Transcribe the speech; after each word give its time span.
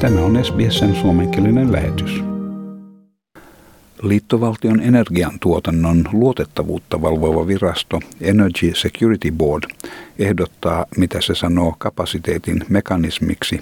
Tämä 0.00 0.20
on 0.20 0.44
SBSn 0.44 0.94
suomenkielinen 0.94 1.72
lähetys. 1.72 2.24
Liittovaltion 4.02 4.80
energiantuotannon 4.80 6.04
luotettavuutta 6.12 7.02
valvova 7.02 7.46
virasto 7.46 8.00
Energy 8.20 8.72
Security 8.74 9.32
Board 9.32 9.62
ehdottaa, 10.18 10.86
mitä 10.96 11.20
se 11.20 11.34
sanoo 11.34 11.74
kapasiteetin 11.78 12.64
mekanismiksi, 12.68 13.60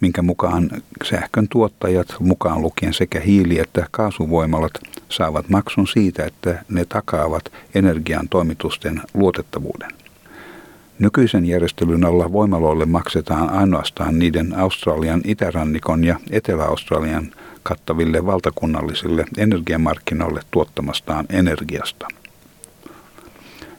minkä 0.00 0.22
mukaan 0.22 0.70
sähkön 1.04 1.48
tuottajat, 1.48 2.14
mukaan 2.20 2.62
lukien 2.62 2.94
sekä 2.94 3.20
hiili- 3.20 3.58
että 3.58 3.86
kaasuvoimalat, 3.90 4.72
saavat 5.08 5.48
maksun 5.48 5.86
siitä, 5.86 6.24
että 6.24 6.64
ne 6.68 6.84
takaavat 6.84 7.52
energian 7.74 8.28
toimitusten 8.28 9.00
luotettavuuden. 9.14 10.03
Nykyisen 10.98 11.44
järjestelyn 11.44 12.04
alla 12.04 12.32
voimaloille 12.32 12.86
maksetaan 12.86 13.50
ainoastaan 13.50 14.18
niiden 14.18 14.58
Australian 14.58 15.20
itärannikon 15.24 16.04
ja 16.04 16.16
Etelä-Australian 16.30 17.30
kattaville 17.62 18.26
valtakunnallisille 18.26 19.24
energiamarkkinoille 19.38 20.40
tuottamastaan 20.50 21.26
energiasta. 21.30 22.06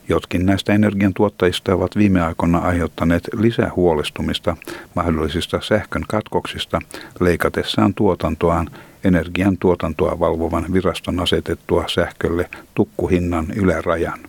Jotkin 0.10 0.46
näistä 0.46 0.74
energiantuottajista 0.74 1.74
ovat 1.74 1.96
viime 1.98 2.22
aikoina 2.22 2.58
aiheuttaneet 2.58 3.30
lisää 3.34 3.72
huolestumista 3.76 4.58
mahdollisista 4.96 5.62
sähkön 5.62 6.04
katkoksista 6.08 6.82
leikatessaan 7.20 7.94
tuotantoaan 7.94 8.70
energian 9.04 9.58
tuotantoa 9.58 10.20
valvovan 10.20 10.66
viraston 10.74 11.20
asetettua 11.20 11.86
sähkölle 11.88 12.50
tukkuhinnan 12.76 13.46
ylärajan. 13.56 14.20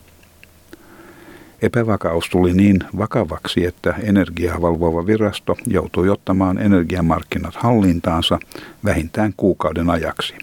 Epävakaus 1.62 2.28
tuli 2.30 2.52
niin 2.52 2.78
vakavaksi, 2.98 3.64
että 3.64 3.94
energiaa 4.02 4.62
valvova 4.62 5.06
virasto 5.06 5.56
joutui 5.66 6.08
ottamaan 6.08 6.58
energiamarkkinat 6.58 7.54
hallintaansa 7.56 8.38
vähintään 8.84 9.34
kuukauden 9.36 9.90
ajaksi. 9.90 10.34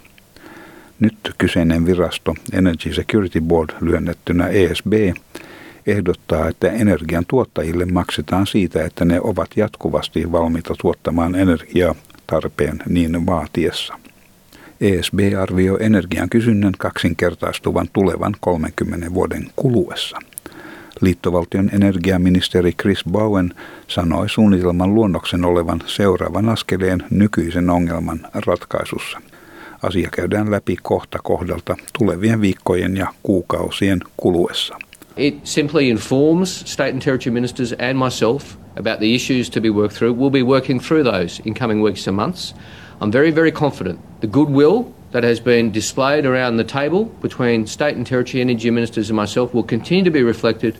Nyt 0.99 1.17
kyseinen 1.37 1.85
virasto, 1.85 2.35
Energy 2.53 2.93
Security 2.93 3.41
Board 3.41 3.69
lyönnettynä 3.81 4.47
ESB, 4.47 4.93
ehdottaa, 5.87 6.47
että 6.47 6.71
energian 6.71 7.25
tuottajille 7.27 7.85
maksetaan 7.85 8.47
siitä, 8.47 8.85
että 8.85 9.05
ne 9.05 9.21
ovat 9.21 9.49
jatkuvasti 9.55 10.31
valmiita 10.31 10.75
tuottamaan 10.81 11.35
energiaa 11.35 11.95
tarpeen 12.27 12.79
niin 12.89 13.25
vaatiessa. 13.25 13.99
ESB 14.81 15.19
arvioi 15.41 15.77
energian 15.79 16.29
kysynnän 16.29 16.73
kaksinkertaistuvan 16.77 17.87
tulevan 17.93 18.35
30 18.39 19.13
vuoden 19.13 19.47
kuluessa– 19.55 20.17
Liittovaltion 21.03 21.69
energiaministeri 21.73 22.71
Chris 22.71 23.03
Bowen 23.11 23.53
sanoi 23.87 24.29
suunnitelman 24.29 24.95
luonnoksen 24.95 25.45
olevan 25.45 25.79
seuraavan 25.85 26.49
askeleen 26.49 27.03
nykyisen 27.09 27.69
ongelman 27.69 28.19
ratkaisussa. 28.33 29.21
Asia 29.81 30.09
käydään 30.11 30.51
läpi 30.51 30.77
kohta 30.81 31.19
kohdalta 31.23 31.75
tulevien 31.99 32.41
viikkojen 32.41 32.97
ja 32.97 33.07
kuukausien 33.23 33.99
kuluessa. 34.17 34.77
It 35.17 35.39
simply 35.43 35.89
informs 35.89 36.63
state 36.65 36.89
and 36.89 37.01
territory 37.01 37.33
ministers 37.33 37.71
and 37.71 38.03
myself 38.03 38.55
about 38.79 38.99
the 38.99 39.15
issues 39.15 39.49
to 39.49 39.61
be 39.61 39.69
worked 39.69 39.97
through. 39.97 40.19
We'll 40.19 40.43
be 40.43 40.43
working 40.43 40.81
through 40.81 41.11
those 41.11 41.41
in 41.45 41.53
coming 41.53 41.83
weeks 41.83 42.07
and 42.07 42.15
months. 42.15 42.55
I'm 43.01 43.11
very, 43.11 43.35
very 43.35 43.51
confident 43.51 43.99
the 44.19 44.27
goodwill 44.27 44.85
that 45.13 45.23
has 45.23 45.39
been 45.39 45.71
displayed 45.71 46.25
around 46.25 46.57
the 46.57 46.63
table 46.63 47.05
between 47.21 47.67
state 47.67 47.95
and 47.95 48.05
territory 48.05 48.41
energy 48.41 48.69
ministers 48.71 49.09
and 49.09 49.15
myself 49.15 49.53
will 49.53 49.63
continue 49.63 50.03
to 50.03 50.11
be 50.11 50.23
reflected 50.23 50.77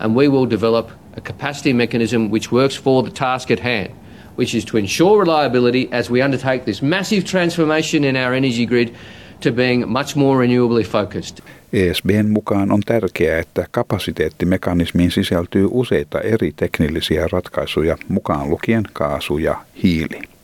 and 0.00 0.14
we 0.16 0.28
will 0.28 0.44
develop 0.44 0.90
a 1.16 1.20
capacity 1.20 1.72
mechanism 1.72 2.30
which 2.30 2.52
works 2.52 2.76
for 2.76 3.02
the 3.02 3.10
task 3.10 3.50
at 3.50 3.60
hand, 3.60 3.92
which 4.34 4.54
is 4.54 4.64
to 4.64 4.76
ensure 4.76 5.20
reliability 5.20 5.88
as 5.92 6.10
we 6.10 6.20
undertake 6.20 6.64
this 6.64 6.82
massive 6.82 7.24
transformation 7.24 8.04
in 8.04 8.16
our 8.16 8.34
energy 8.34 8.66
grid 8.66 8.92
to 9.40 9.52
being 9.52 9.88
much 9.88 10.16
more 10.16 10.46
renewably 10.46 10.84
focused. 10.84 11.40
ESBn 11.72 12.26
mukaan 12.28 12.72
on 12.72 12.80
tärkeää, 12.86 13.38
että 13.38 13.66
kapasiteettimekanismiin 13.70 15.10
sisältyy 15.10 15.68
useita 15.70 16.20
eri 16.20 16.52
teknillisiä 16.56 17.28
ratkaisuja, 17.32 17.96
mukaan 18.08 18.50
lukien 18.50 18.84
kaasu 18.92 19.38
ja 19.38 19.56
hiili. 19.82 20.35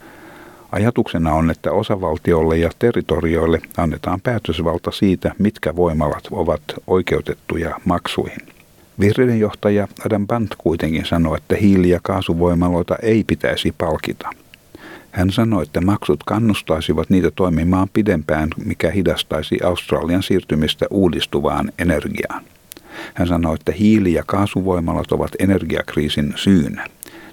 Ajatuksena 0.73 1.35
on, 1.35 1.51
että 1.51 1.73
osavaltiolle 1.73 2.59
ja 2.59 2.71
territorioille 2.79 3.61
annetaan 3.77 4.21
päätösvalta 4.21 4.91
siitä, 4.91 5.35
mitkä 5.39 5.77
voimalat 5.77 6.29
ovat 6.31 6.63
oikeutettuja 6.87 7.77
maksuihin. 7.85 8.39
Vihreiden 9.01 9.41
johtaja 9.41 9.89
Adam 10.07 10.27
Bant 10.27 10.55
kuitenkin 10.59 11.05
sanoi, 11.05 11.37
että 11.37 11.57
hiili- 11.57 11.89
ja 11.89 12.01
kaasuvoimaloita 12.03 12.97
ei 13.03 13.25
pitäisi 13.25 13.75
palkita. 13.79 14.31
Hän 15.11 15.31
sanoi, 15.31 15.63
että 15.63 15.81
maksut 15.81 16.25
kannustaisivat 16.25 17.11
niitä 17.11 17.31
toimimaan 17.31 17.89
pidempään, 17.93 18.49
mikä 18.65 18.91
hidastaisi 18.91 19.59
Australian 19.65 20.23
siirtymistä 20.23 20.87
uudistuvaan 20.91 21.73
energiaan. 21.79 22.45
Hän 23.15 23.29
sanoi, 23.29 23.55
että 23.55 23.73
hiili- 23.73 24.13
ja 24.13 24.23
kaasuvoimalat 24.27 25.13
ovat 25.13 25.31
energiakriisin 25.39 26.33
syynä. 26.37 26.87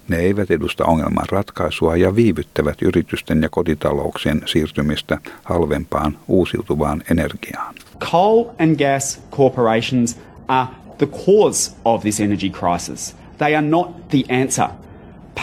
Ne 0.09 0.17
eivät 0.17 0.51
edusta 0.51 0.85
ongelman 0.85 1.25
ratkaisua 1.31 1.95
ja 1.95 2.15
viivyttävät 2.15 2.81
yritysten 2.81 3.41
ja 3.41 3.49
kotitalouksien 3.49 4.41
siirtymistä 4.45 5.17
halvempaan 5.43 6.17
uusiutuvaan 6.27 7.03
energiaan. 7.11 7.75
Coal 7.99 8.45
and 8.59 8.75
gas 8.75 9.21
corporations 9.31 10.19
are 10.47 10.67
the 10.97 11.07
cause 11.07 11.71
of 11.85 12.01
this 12.01 12.19
energy 12.19 12.49
crisis. 12.49 13.15
They 13.37 13.55
are 13.55 13.67
not 13.67 14.09
the 14.09 14.23
answer. 14.43 14.67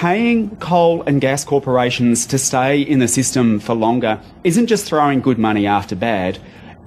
Paying 0.03 0.57
coal 0.59 1.03
and 1.07 1.21
gas 1.21 1.47
corporations 1.47 2.27
to 2.27 2.39
stay 2.39 2.83
in 2.83 2.99
the 2.99 3.07
system 3.07 3.59
for 3.59 3.81
longer 3.81 4.17
isn't 4.45 4.71
just 4.71 4.87
throwing 4.87 5.23
good 5.23 5.39
money 5.39 5.67
after 5.67 5.97
bad, 5.97 6.39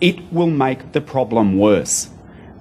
it 0.01 0.15
will 0.31 0.51
make 0.51 0.83
the 0.91 1.01
problem 1.01 1.57
worse. 1.57 2.09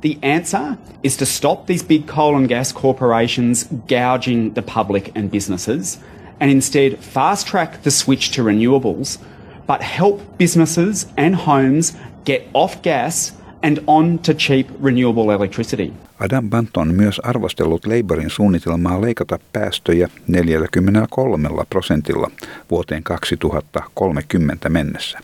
The 0.00 0.18
answer 0.22 0.78
is 1.02 1.16
to 1.16 1.26
stop 1.26 1.66
these 1.66 1.82
big 1.82 2.06
coal 2.06 2.36
and 2.36 2.48
gas 2.48 2.72
corporations 2.72 3.64
gouging 3.88 4.54
the 4.54 4.62
public 4.62 5.10
and 5.16 5.30
businesses 5.30 5.98
and 6.40 6.50
instead 6.50 6.98
fast 7.00 7.46
track 7.46 7.82
the 7.82 7.90
switch 7.90 8.30
to 8.30 8.42
renewables, 8.42 9.18
but 9.66 9.82
help 9.82 10.20
businesses 10.38 11.06
and 11.16 11.34
homes 11.34 11.96
get 12.24 12.48
off 12.54 12.82
gas 12.82 13.32
and 13.62 13.78
on 13.86 14.18
to 14.18 14.34
cheap 14.34 14.68
renewable 14.80 15.30
electricity. 15.32 15.92
Adam 16.20 16.50
Bant 16.50 16.76
on 16.76 16.94
myös 16.94 17.20
arvostellut 17.20 17.86
Labourin 17.86 18.30
suunnitelmaa 18.30 19.00
leikata 19.00 19.38
päästöjä 19.52 20.08
43 20.26 21.48
prosentilla 21.70 22.30
vuoteen 22.70 23.02
2030 23.02 24.68
mennessä. 24.68 25.18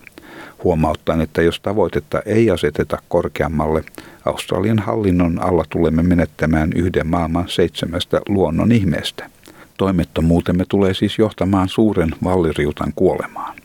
Huomauttaa, 0.64 1.22
että 1.22 1.42
jos 1.42 1.60
tavoitetta 1.60 2.22
ei 2.26 2.50
aseteta 2.50 2.98
korkeammalle, 3.08 3.84
Australian 4.24 4.78
hallinnon 4.78 5.42
alla 5.42 5.64
tulemme 5.70 6.02
menettämään 6.02 6.72
yhden 6.72 7.06
maailman 7.06 7.48
seitsemästä 7.48 8.20
luonnon 8.28 8.72
ihmeestä. 8.72 9.30
Toimettomuutemme 9.76 10.64
tulee 10.68 10.94
siis 10.94 11.18
johtamaan 11.18 11.68
suuren 11.68 12.10
valliriutan 12.24 12.92
kuolemaan. 12.96 13.56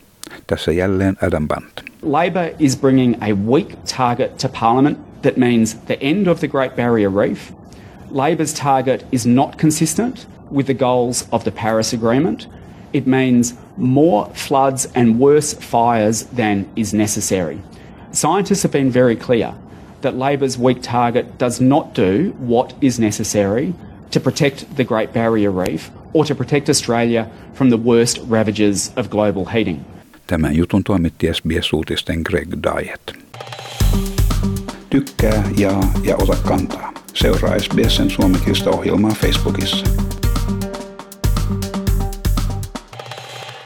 Tässä 0.47 0.71
jälleen 0.71 1.17
Adam 1.27 1.47
Bant. 1.47 1.81
Labor 2.01 2.49
is 2.59 2.77
bringing 2.77 3.15
a 3.21 3.51
weak 3.51 3.67
target 3.97 4.37
to 4.37 4.49
Parliament 4.59 5.21
that 5.21 5.37
means 5.37 5.75
the 5.75 5.97
end 6.01 6.27
of 6.27 6.39
the 6.39 6.47
Great 6.47 6.75
Barrier 6.75 7.15
Reef. 7.15 7.51
Labor's 8.11 8.53
target 8.61 9.05
is 9.11 9.25
not 9.25 9.57
consistent 9.61 10.27
with 10.51 10.65
the 10.65 10.73
goals 10.73 11.27
of 11.31 11.43
the 11.43 11.51
Paris 11.51 11.93
Agreement. 11.93 12.47
It 12.93 13.07
means 13.07 13.53
more 13.79 14.25
floods 14.35 14.87
and 14.95 15.19
worse 15.19 15.53
fires 15.53 16.23
than 16.35 16.65
is 16.75 16.93
necessary. 16.93 17.61
Scientists 18.11 18.63
have 18.63 18.71
been 18.71 18.91
very 18.91 19.15
clear 19.15 19.53
that 20.01 20.15
Labor's 20.15 20.57
weak 20.57 20.81
target 20.81 21.37
does 21.37 21.61
not 21.61 21.93
do 21.93 22.33
what 22.39 22.73
is 22.81 22.99
necessary 22.99 23.73
to 24.11 24.19
protect 24.19 24.75
the 24.75 24.83
Great 24.83 25.13
Barrier 25.13 25.51
Reef 25.51 25.91
or 26.13 26.25
to 26.25 26.35
protect 26.35 26.69
Australia 26.69 27.29
from 27.53 27.69
the 27.69 27.77
worst 27.77 28.19
ravages 28.27 28.91
of 28.95 29.09
global 29.09 29.45
heating. 29.45 29.85
Tämän 30.27 30.55
jutun 30.55 30.83
toimitti 30.83 31.33
SBS-uutisten 31.33 32.21
Greg 32.23 32.49
Diet. 32.63 33.13
Tykkää, 34.89 35.43
jaa 35.57 35.91
ja 36.03 36.15
ota 36.15 36.35
kantaa. 36.35 36.93
Seuraa 37.13 37.59
SBSn 37.59 38.09
suomenkielistä 38.09 38.69
ohjelmaa 38.69 39.11
Facebookissa. 39.11 39.85